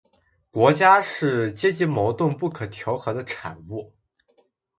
[0.49, 3.93] 国家是阶级矛盾不可调和的产物